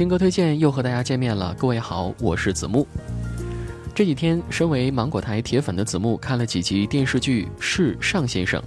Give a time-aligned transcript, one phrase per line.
[0.00, 2.88] 新歌推荐又和大家见面了，各位好，我是子木。
[3.94, 8.58] 这几天，身为芒果台铁粉的子木看了几集电视剧《是尚先生》。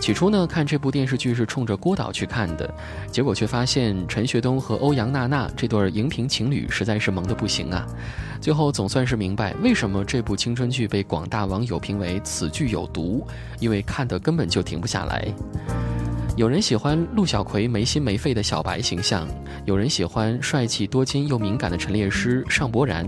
[0.00, 2.72] 起初呢，看这部电视剧是冲着郭导去看的，
[3.10, 7.84] 结果却发现陈学冬和欧阳娜娜这对荧屏情侣实在是萌得不行啊。
[8.40, 13.26] 最后总算是明白为什么这部青春剧被广大网友评为此剧有毒，
[13.58, 15.34] 因为看得根本就停不下来。
[16.40, 19.28] 有人喜欢陆小葵没心没肺的小白形象，
[19.66, 23.06] 有人喜欢帅气多金又敏感的陈列师尚博然，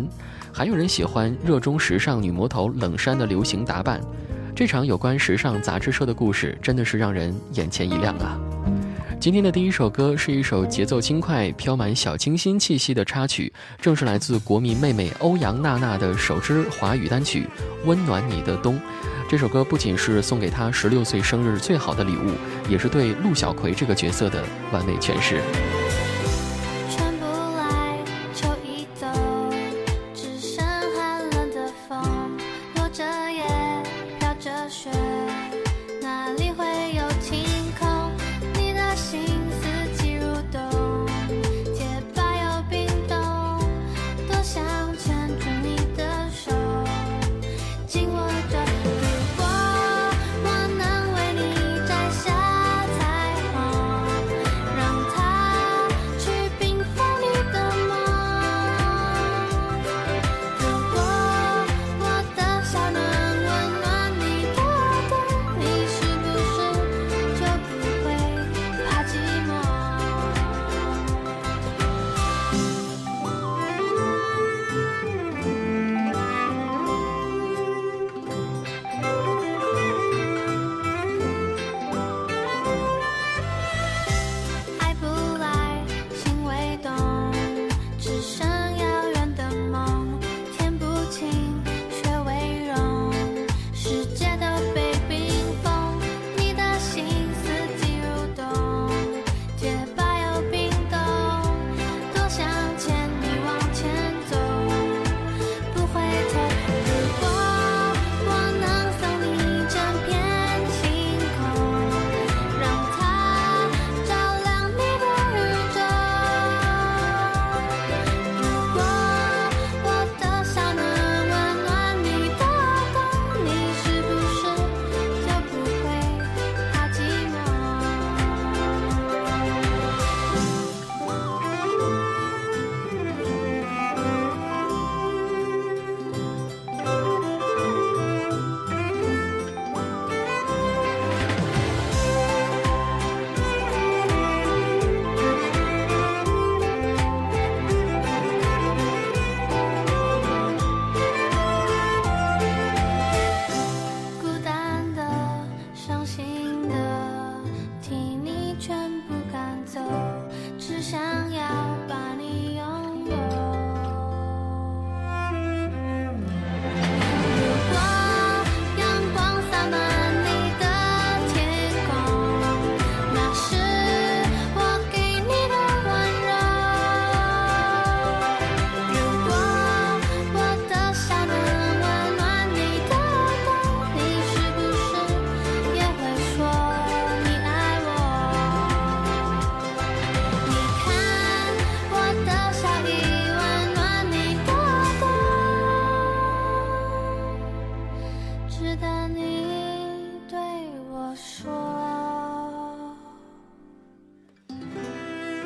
[0.52, 3.98] 还有人喜欢热衷时尚女魔头冷杉的流行打扮。
[4.54, 8.38] 这场有关时尚杂志社的故事真的是让人眼前一亮啊！
[9.22, 17.46] 今天的第一首歌是一首节奏轻快、飘满小清新气息的插曲，正是来自国民妹妹欧阳娜娜的首支华语单曲
[17.86, 18.74] 《温暖你的冬》。
[19.28, 22.32] 这首歌不仅是送给她十六岁生日最好的礼物，
[22.68, 25.40] 也是对陆小葵这个角色的完美诠释。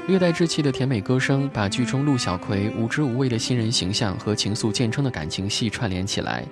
[0.06, 6.44] 略带稚气的甜美歌声，把剧中陆小葵无知无畏的新人形象和情愫渐称的感情戏串联起来，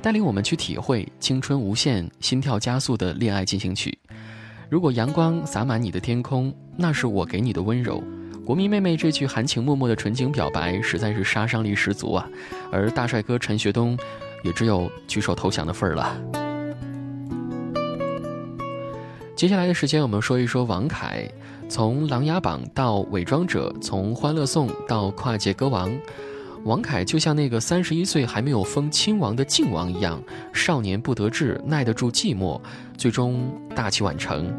[0.00, 3.98] 带领我们去体会青春无限、心跳加速的恋爱进行曲。
[4.68, 8.00] 如果阳光洒满你的天空，那是我给你的温柔。
[8.44, 12.28] 国民妹妹这句含情脉脉的纯情表白，实在是杀伤力十足啊！
[12.70, 13.98] 而大帅哥陈学冬，
[14.44, 16.45] 也只有举手投降的份儿了。
[19.36, 21.28] 接下来的时间，我们说一说王凯。
[21.68, 25.90] 从《琅琊榜》到《伪装者》，从《欢乐颂》到《跨界歌王》，
[26.64, 30.18] 王凯就像那个三十一岁还没有封亲王的靖王一样，
[30.54, 32.58] 少年不得志，耐得住寂寞，
[32.96, 34.50] 最终大器晚成。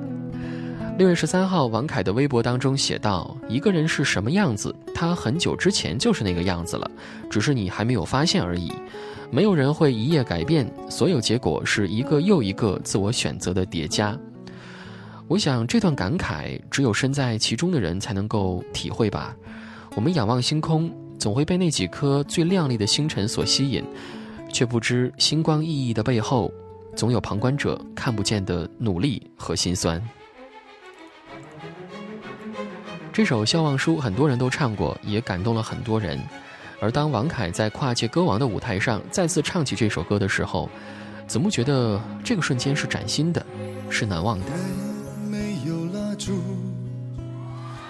[0.99, 6.91] 六月十三号，王凯的微博当中写道：“一个人是什么样子，他很久之前就是那个样子了，
[7.31, 8.71] 只是你还没有发现而已。
[9.31, 14.15] 没有人会一夜改变，所有结果是一个又一个自我选择的叠加。”
[15.27, 19.35] 我想这段感慨，只有身在其中的人才能够体会吧。
[19.93, 20.89] 我们仰望星空，
[21.19, 23.83] 总会被那几颗最亮丽的星辰所吸引，
[24.53, 26.49] 却不知星光熠熠的背后，
[26.95, 30.01] 总有旁观者看不见的努力和心酸。
[33.11, 36.17] 这首《笑忘书》很多人都唱过，也感动了很多人。
[36.79, 40.69] 而当王凯在跨界歌王的舞台上再次唱起这首歌的时候，
[41.27, 43.45] 子木觉得这个瞬间是崭新的，
[43.89, 44.45] 是难忘的。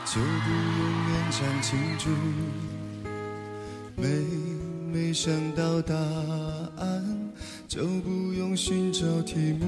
[0.10, 0.50] 就不
[0.80, 2.10] 用勉强庆祝。
[3.98, 4.08] 没
[4.90, 5.94] 没想到答
[6.78, 7.04] 案，
[7.68, 9.66] 就不用寻找题目。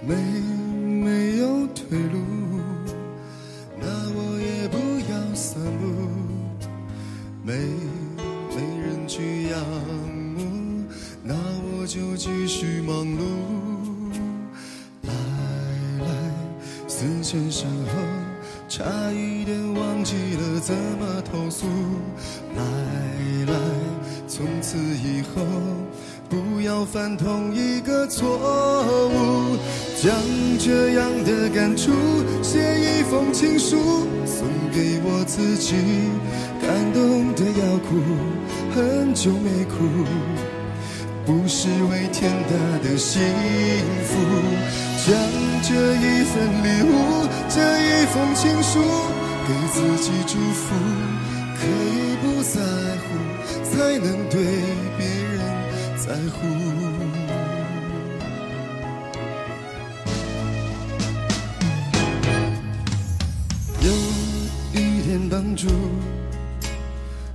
[0.00, 2.18] 没没有退路，
[3.78, 4.76] 那我也不
[5.12, 5.86] 要散步。
[7.44, 7.54] 没
[8.50, 9.64] 没人去仰
[10.34, 10.84] 慕，
[11.22, 13.22] 那我就继续忙碌。
[15.02, 15.12] 来
[16.04, 16.08] 来，
[16.88, 17.90] 思前想后，
[18.68, 21.66] 差一点忘记了怎么投诉。
[22.56, 22.62] 来
[23.52, 23.54] 来，
[24.26, 25.42] 从此以后
[26.28, 28.26] 不要犯同一个错
[29.08, 29.56] 误。
[30.02, 30.12] 将
[30.58, 31.92] 这样的感触
[32.42, 33.76] 写一封情书，
[34.26, 35.74] 送给我自己。
[36.60, 37.96] 感动的要哭，
[38.74, 40.04] 很久没哭，
[41.24, 43.22] 不是为天大的幸
[44.04, 44.12] 福。
[45.06, 45.14] 将
[45.62, 46.34] 这一份
[46.64, 46.92] 礼物，
[48.16, 48.80] 封情书，
[49.46, 50.74] 给自己祝福。
[51.58, 52.62] 可以不在
[53.02, 53.06] 乎，
[53.62, 54.42] 才能对
[54.96, 55.38] 别人
[55.98, 56.38] 在乎。
[63.82, 63.92] 有
[64.72, 65.68] 一点帮助。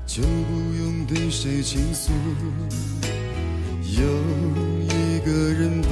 [0.08, 0.28] 就不
[0.78, 2.12] 用对谁倾诉，
[3.82, 4.04] 有
[4.84, 5.90] 一个人保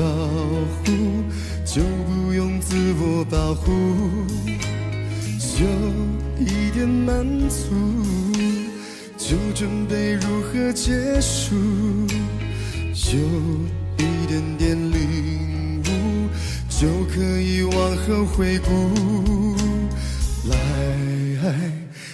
[0.83, 1.23] 护，
[1.63, 3.71] 就不用自我保护，
[5.59, 5.65] 有
[6.39, 7.73] 一点满足，
[9.17, 11.53] 就准备如何结束，
[13.11, 13.19] 有
[13.97, 16.29] 一点点领悟，
[16.69, 18.69] 就可以往后回顾，
[20.47, 20.57] 来，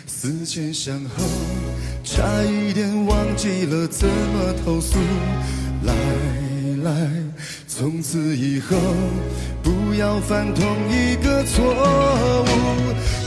[0.08, 1.24] 思前想后。
[2.04, 4.98] 差一点忘记了怎么投诉，
[5.84, 5.94] 来
[6.84, 7.12] 来，
[7.68, 8.78] 从此以后
[9.62, 11.64] 不要犯同一个错
[12.44, 12.55] 误。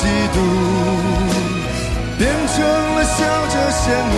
[0.00, 0.02] 嫉
[0.32, 0.36] 妒
[2.16, 3.18] 变成了笑
[3.52, 4.14] 着羡慕，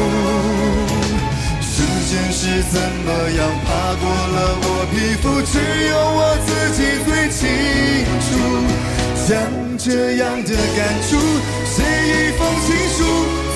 [1.61, 1.75] 时
[2.09, 5.59] 间是怎么样爬过了我皮肤，只
[5.91, 7.41] 有我自己最清
[8.23, 8.31] 楚。
[9.27, 9.31] 将
[9.77, 11.11] 这样的感触
[11.67, 12.99] 写一封情书，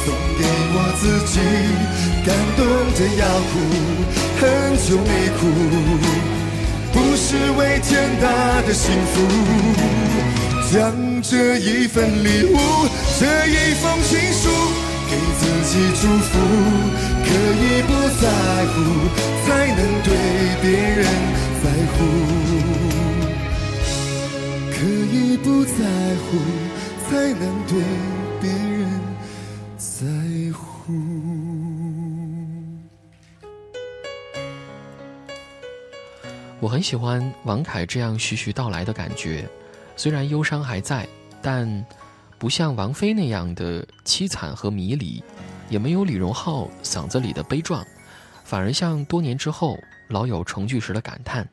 [0.05, 0.07] 送
[0.37, 0.41] 给
[0.75, 1.35] 我自己，
[2.27, 2.61] 感动
[2.97, 3.55] 的要哭，
[4.41, 4.43] 很
[4.83, 5.41] 久没哭，
[6.93, 7.89] 不是为天
[8.21, 8.27] 大
[8.67, 9.15] 的幸福。
[10.73, 12.57] 将这一份礼物，
[13.21, 14.51] 这一封情书，
[15.09, 16.31] 给自己祝福。
[17.25, 18.27] 可以不在
[18.67, 18.75] 乎，
[19.47, 20.09] 才能对
[20.61, 21.07] 别人
[21.63, 21.97] 在乎。
[24.73, 25.79] 可以不在
[26.25, 26.27] 乎，
[27.09, 27.73] 才能对
[28.41, 28.85] 别人
[29.79, 29.95] 在
[30.53, 30.93] 乎。
[36.59, 39.49] 我很喜欢王凯这样徐徐道来的感觉。
[39.97, 41.09] 虽然忧伤还在，
[41.41, 41.85] 但
[42.39, 45.23] 不像王菲那样的凄惨和迷离，
[45.71, 47.85] 也没有李荣浩嗓子里的悲壮，
[48.45, 51.49] 反而像多年之后老友重聚时的感叹，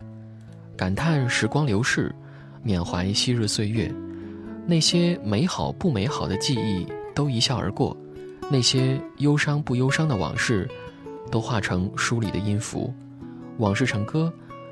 [0.75, 2.13] 感叹时光流逝，
[2.61, 3.89] 缅怀昔日岁月，
[4.67, 6.85] 那些美好不美好的记忆
[7.15, 7.95] 都一笑而过，
[8.51, 10.69] 那些忧伤不忧伤的往事，
[11.31, 12.93] 都化成书里的音符，
[13.57, 14.31] 往事成歌，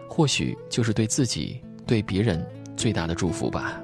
[0.10, 2.46] 或许就是对自己对别人。
[2.82, 3.80] 最大的祝福吧。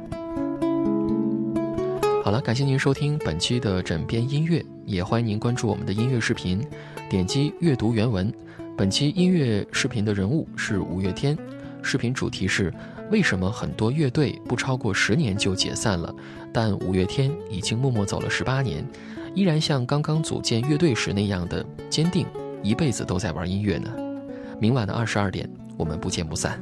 [2.24, 6.66] 好了，感谢您收听本期的枕边音乐，也欢迎您关注我们的音乐视频，
[7.08, 8.34] 点击阅读原文。
[8.76, 11.38] 本期音乐视频的人物是五月天，
[11.84, 12.74] 视频主题是
[13.12, 16.12] 为什么很多乐队不超过十年就解散了，
[16.52, 18.84] 但五月天已经默默走了十八年，
[19.36, 22.26] 依然像刚刚组建乐队时那样的坚定，
[22.64, 23.94] 一辈子都在玩音乐呢。
[24.60, 26.60] 明晚的二十二点，我们不见不散。